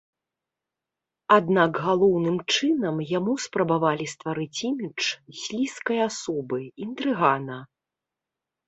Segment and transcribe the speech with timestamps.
[1.35, 5.03] Аднак галоўным чынам яму спрабавалі стварыць імідж
[5.43, 7.59] слізкай асобы, інтрыгана.